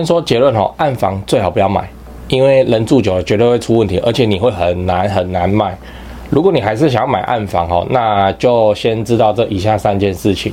[0.00, 1.86] 先说结论哦，暗房最好不要买，
[2.28, 5.76] 因为人住久了绝对会出问题，而且你会很难很难卖。
[6.30, 10.50] 如果你还是想要买暗房哦，那就先知道这以下三件事情。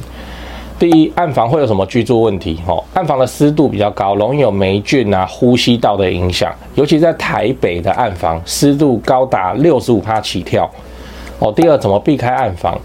[0.78, 2.60] 第一，暗房会有什么居住问题？
[2.68, 10.70] 哦，暗房的湿度比较高，容易有霉菌啊、呼吸道的影响，尤其在台北的暗房，湿度高达六十五帕起跳。
[11.40, 12.78] 哦，第二，怎么避开暗房？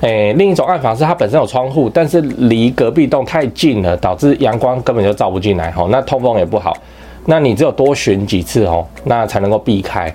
[0.00, 6.76] 诶，另一种暗房是它本身有窗户，但是离隔壁栋太近了，导致阳光根本就照不进来，吼，那通风也不好。
[7.24, 10.14] 那你只有多选几次，吼，那才能够避开。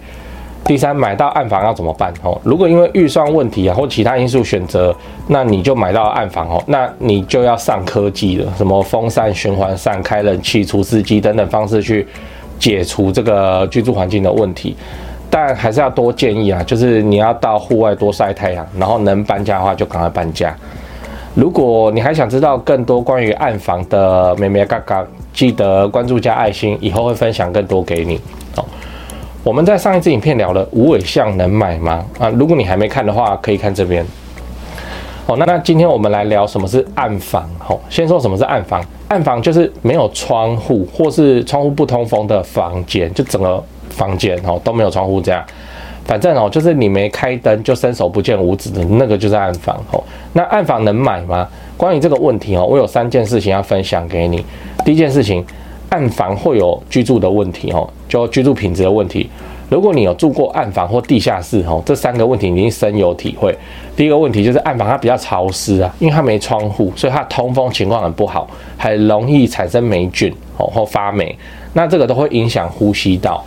[0.63, 2.13] 第三，买到暗房要怎么办？
[2.21, 4.95] 吼，如果因为预算问题啊或其他因素选择，
[5.27, 12.07] 那你就买到暗房，吼，那你就要上科技了，什么风扇、循环扇、开冷气、除湿机等等方式去
[12.59, 14.77] 解除这个居住环境的问题。
[15.31, 20.54] 但还是要多建议啊，就是你要到户外多晒太阳，然后能搬家的话就赶快搬家。
[21.34, 28.20] 如果你还想知道更多关于暗房的咩咩嘎嘎，记得关注加爱心，以后会分享更多给你。
[28.57, 28.66] 哦，
[29.41, 32.05] 我们在上一支影片聊了无尾巷能买吗？
[32.20, 34.05] 啊，如果你还没看的话，可以看这边。
[35.27, 37.50] 哦，那那今天我们来聊什么是暗房。
[37.68, 43.64] 哦，先说什么是暗房，暗房就是没有窗户或是窗户不通风的房间，就整个。
[43.92, 45.46] 房间哦都没有窗户，这样，
[46.05, 50.02] 反正哦就是你没开灯就伸手不见五指的那个就是暗房哦。
[50.32, 51.46] 那暗房能买吗？
[51.76, 54.46] 关于这个问题哦，我有三件事情要分享给你。
[54.86, 55.46] 第一件事情，
[55.90, 59.30] 暗房会有居住的问题哦，就居住品质的问题。
[59.72, 63.58] 如果你有住过暗房或地下室哦，这三个问题你一定深有体会。
[63.96, 68.46] 第一个问题就是暗房它比较潮湿啊，因为它没窗户，所以它通风情况很不好，
[68.78, 71.34] 很容易产生霉菌哦或发霉，
[71.72, 73.42] 那这个都会影响呼吸道。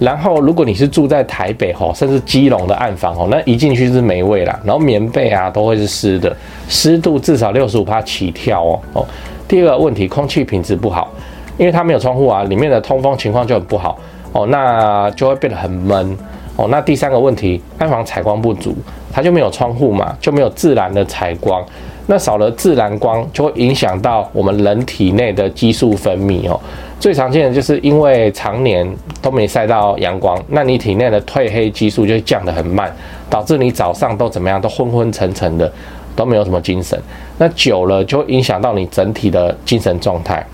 [0.00, 6.36] 然后，如果你是住在台北吼，甚至基隆的暗房吼，那一进去是霉味啦，然后棉被啊都会是湿的，
[6.68, 9.06] 湿度至少六十五帕起跳哦哦。
[9.46, 11.12] 第二个问题，空气品质不好，
[11.56, 13.96] 因为它没有窗户啊，里面的通风情况就很不好
[14.32, 16.16] 哦，那就会变得很闷
[16.56, 16.68] 哦。
[16.70, 18.74] 那第三个问题，暗房采光不足，
[19.12, 21.64] 它就没有窗户嘛，就没有自然的采光。
[22.06, 26.58] 那少了自然光，就会影响到我们人体内的激素分泌哦。
[26.98, 28.86] 最常见的就是因为常年
[29.22, 32.92] 都没晒到阳光，那你体内的褪黑激素就会降得很慢，
[33.28, 35.70] 导致你早上都怎么样，都昏昏沉沉的，
[36.16, 37.00] 都没有什么精神。
[37.38, 40.44] 那久了就会影响到你整体的精神状态。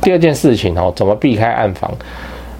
[0.00, 1.92] 第二件事情哦，怎么避开暗房？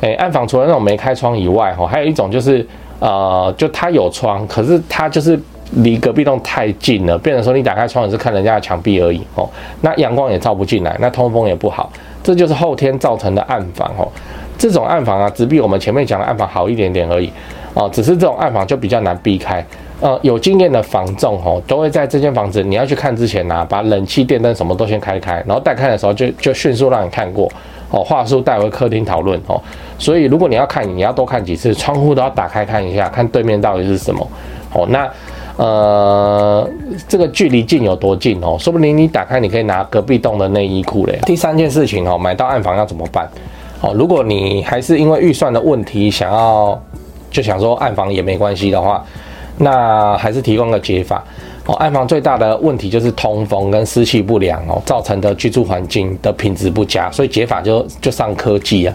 [0.01, 2.67] 诶，暗房除了那种没开窗以外，哈，还有一种就是
[3.01, 5.39] 呃，就它有窗，可是它就是。
[5.83, 9.47] 离隔壁栋太近了，变成说你打开窗也是看人家的墙壁而已哦。
[9.83, 11.93] 那阳光也照不进来，那通风也不好，
[12.23, 14.09] 这就是后天造成的暗房哦。
[14.57, 17.31] 这种暗房啊，只比我们前面讲的暗房好一点点而已
[17.75, 17.87] 哦。
[17.93, 19.63] 只是这种暗房就比较难避开。
[20.01, 27.47] 呃，有经验的房仲哦，都会在这间房子你要去看之前呢、把冷气、电灯什么都先开开，然后带看的时候就就迅速让你看过
[27.91, 29.61] 哦，话术带回客厅讨论哦。
[29.99, 34.27] 所以如果你要看，你要多看几次，窗户都要打开看一下，看对面到底是什么
[34.75, 34.87] 哦。
[34.89, 35.09] 那。
[35.59, 36.71] 呃，
[37.09, 38.57] 这个距离近有多近哦？
[38.61, 41.19] 说不定你打开，你可以拿隔壁栋的内衣裤嘞。
[41.27, 43.29] 第三件事情哦，买到暗房要怎么办？
[43.81, 46.81] 哦，如果你还是因为预算的问题，想要
[47.29, 49.05] 就想说暗房也没关系的话，
[49.57, 51.25] 那还是提供个解法
[51.69, 51.75] 哦。
[51.77, 58.95] 暗房最大的问题就是通风跟湿气不良哦，造成的居住环境的品质不佳，所以解法就就上科技啊，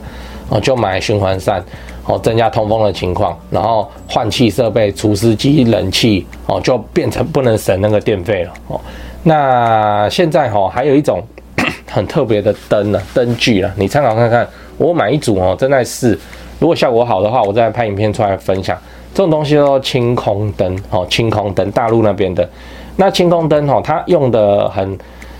[0.50, 1.64] 哦，就买循环扇。
[2.06, 8.52] 哦，增加通风的情况，然后换气设备、除湿机、冷气，哦，就变成不能省那个电费了。
[8.68, 8.82] 哦，
[9.24, 11.24] 那现在哈还有一种
[11.90, 14.46] 很特别的灯呢，灯具啊，你参考看看。
[14.78, 16.20] 我买一组哦，正在试，
[16.60, 18.78] 如果效果好的话，我再拍影片出来分享。
[19.13, 22.47] 这种东西叫做清空灯，哦，清空灯，大陆那边的。
[22.96, 24.97] 那清空灯哦，它用的很。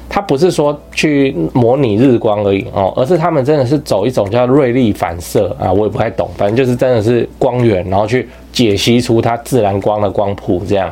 [0.10, 10.92] 它不是说去模拟日光而已哦，而是他们真的是走一种叫锐利反射啊，我也不太懂，反正就是真的是光源，然后去解析出它自然光的光谱这样，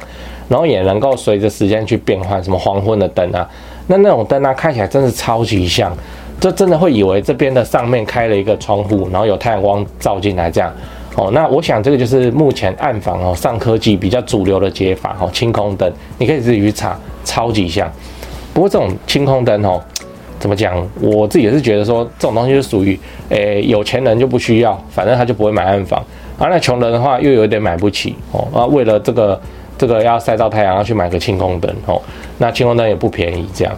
[0.49, 3.47] 然后也能够随着时间去变换，什么黄昏的灯啊，
[3.85, 5.95] 那那种灯啊，看起来真是超级像，
[6.39, 10.73] 就真的会以为这边的上面开了一个窗户，然后有太阳光照进来这样
[11.16, 11.31] 哦。
[11.34, 17.91] 那我想这个就是目前暗房哦上科技比较主流的解法哦，清空灯，你可以自己去查，超级像。
[18.53, 19.81] 不过这种清空灯哦，
[20.40, 20.85] 怎么讲？
[20.99, 22.99] 我自己也是觉得说，这种东西是属于，
[23.29, 26.03] 诶，有钱人就不需要，反正他就不会买暗房。
[26.37, 28.47] 啊、那穷人的话，又有点买不起哦。
[28.52, 29.40] 啊，为了这个
[29.78, 32.02] 这个要晒到太阳，要去买个清空灯哦。
[32.40, 33.73] 那清空灯也不便宜，这样，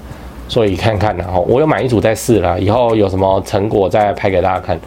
[0.48, 4.80] 所以看看然后我有买一组在试了，以后有什么成果再拍给大家看。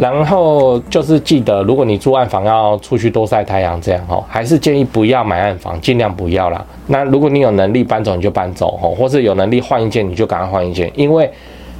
[0.00, 6.64] 然后就是记得，如果你住暗房要出去多晒太阳，这样哦，还是建议不要买暗房，尽量不要啦。
[6.86, 11.30] 那如果你有能力搬走，你就搬走哦，或是有能力换一间，你就赶快换一间，因为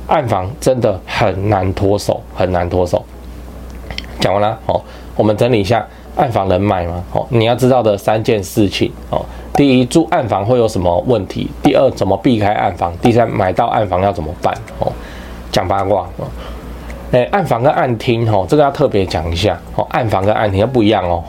[0.06, 3.02] 暗房真的很难脱手，很难脱手。
[4.20, 4.78] 讲完了哦，
[5.16, 7.02] 我们整理一下暗房能买吗？
[7.14, 9.25] 哦，你要知道的三件事情哦。
[9.55, 11.49] 第一，住暗房会有什么问题？
[11.62, 12.93] 第二，怎么避开暗房？
[13.00, 14.55] 第三，买到暗房要怎么办？
[14.78, 14.93] 哦，
[15.50, 16.26] 讲八卦哦。
[17.12, 19.84] 诶，暗房跟暗厅哦，这个要特别讲一下哦。
[19.90, 21.22] 暗房跟暗厅要不一样哦。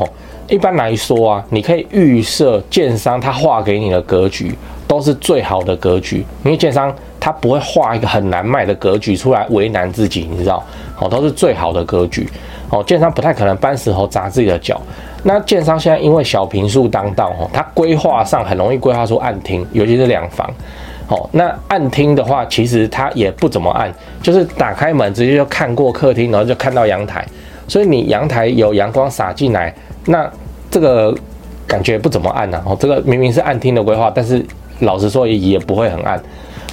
[0.48, 4.54] 一般来说啊，你可以预设建商他画给你的格局
[4.88, 10.64] 都是最好的格局，因为建商他不会画一个很难卖的格局出来为难自己，你知道？
[11.00, 12.30] 哦，都是最好的格局。
[12.70, 14.80] 哦，建商不太可能搬石头砸自己的脚。
[15.24, 20.48] 那建商现在因为小平数当道，哦，他规划上很容易规划出暗厅，尤其是两房。
[21.12, 23.94] 哦，那暗厅的话，其实它也不怎么暗，
[24.24, 27.26] 就是打开门直接就看过客厅，然后就看到阳台，
[27.68, 29.76] 所以你阳台有阳光洒进来，
[30.06, 30.26] 那
[30.70, 31.14] 这个
[31.68, 32.64] 感觉不怎么暗呐。
[32.66, 34.42] 哦，这个明明是暗厅的规划，但是
[34.80, 36.18] 老实说也也不会很暗。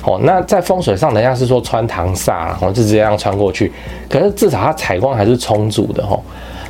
[0.04, 3.72] 哦，那在风水上，人家是说穿堂煞，哦，就直接这样穿过去，
[4.08, 6.20] 可是至少它采光还是充足的哦。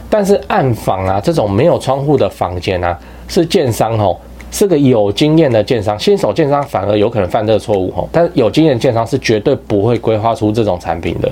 [0.09, 2.99] 但是暗房啊，这种没有窗户的房间啊，
[3.29, 4.17] 是建商哦，
[4.51, 8.09] 是个有经验的建商，新手建商反而有可能犯这个错误哦。
[8.11, 11.31] 但有经验的建商是绝对不会规划出这种产品的。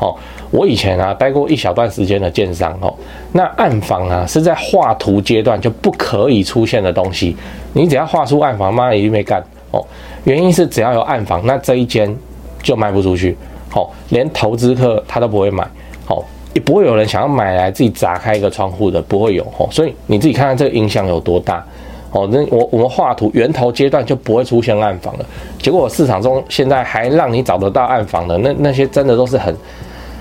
[0.00, 0.14] 哦，
[0.52, 2.94] 我以前啊待过一小段时间的建商哦，
[3.32, 7.36] 那暗房啊是在画图阶段就不可以出现的东西，
[7.72, 9.42] 你只要画出暗房，妈一定没干
[9.72, 9.84] 哦。
[10.22, 12.16] 原因是只要有暗房，那这一间
[12.62, 13.36] 就卖不出去，
[13.68, 15.66] 好，连投资客他都不会买，
[16.06, 16.24] 好，
[16.54, 21.66] 也不会有人想要买来自己砸开一个窗户的，不会有，哦，所以你自己看看这个影响有多大，
[22.12, 25.26] 哦，那我我们画图源头阶段就不会出现暗房了，
[25.58, 29.54] 结果市场中现在还让你找得到暗房的，那那些真的都是很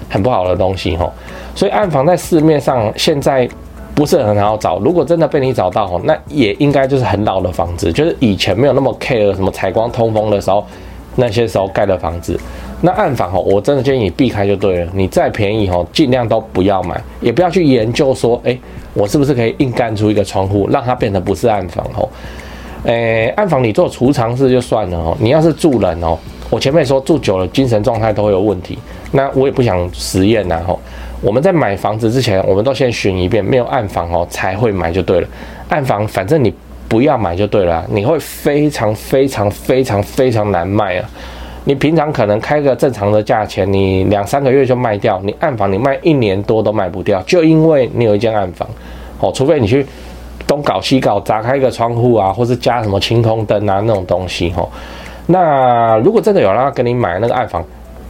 [0.10, 1.12] 很不好的东西，哦，
[1.56, 3.48] 所以暗房在市面上现在。
[3.96, 10.64] 不是很好找，如果真的被你找到，那也应该就是很老的房子，就是以前没有那么 care 什么采光通风的时候，
[11.16, 12.40] 那些时候盖的房子。
[12.82, 14.92] 那暗房哦，我真的建议你避开就对了。
[14.94, 18.58] 你再便宜哦，尽量都不要买，也不要去研究说，哎，
[18.94, 22.08] 我是不是可以硬干出一个窗户，让它变得不是暗房哦。
[22.84, 26.18] 诶，暗房你做储藏室就算了哦，你要是住人哦，
[26.50, 28.78] 我前面说住久了精神状态都会有问题，
[29.12, 30.80] 那我也不想实验呐吼。
[31.20, 35.28] 我们在买房子之前，我们都先寻一遍，没有暗房哦，才会买就对了。
[35.68, 36.54] 暗房反正你
[36.88, 41.10] 不要买就对了，你会非常非常非常非常难卖啊！
[41.68, 48.66] 你平常可能开个正常的价钱，你两三个月就卖掉，你暗房你卖一年多都卖不掉，就因为你有一间暗房
[49.20, 49.30] 哦。
[49.36, 49.86] 除非你去
[50.48, 54.66] 东搞西搞，砸开一个窗户啊，或是加什么晴空灯啊那种东西哦。
[55.26, 57.62] 那如果真的有人要跟你买那个暗房，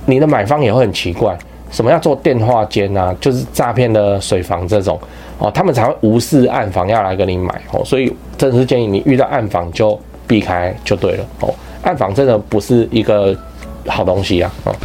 [0.06, 1.36] 你的买方也会很奇怪。
[1.72, 3.12] 什么要做电话间啊？
[3.20, 5.00] 就是诈骗的水房这种
[5.40, 11.52] 哦，他们才会无视暗房要来跟你买哦，所以真的是建议你遇到暗房就避开就对了哦。
[11.84, 13.36] 暗房真的不是一个
[13.88, 14.76] 好东西啊哦，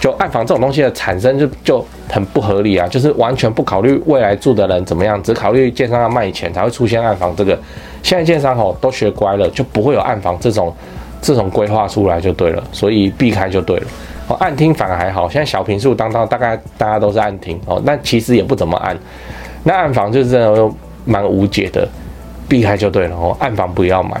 [0.00, 7.58] 就暗房这种东西的产生就就很不合理啊，就是完全不考虑未来住的人怎么样，只考虑建商要卖钱才会出现暗房这个。
[8.02, 10.72] 现在建商哦都学乖了，就不会有暗房这种
[11.20, 13.86] 这种规划出来就对了，所以避开就对了。
[14.28, 18.96] 哦，暗厅反而还好，现在小平数当当，大概大家都是暗厅哦，但其实也不怎么暗。
[19.64, 20.70] 那暗房就是真的
[21.04, 21.86] 蛮无解的，
[22.48, 24.20] 避开就对了哦，暗房不要买。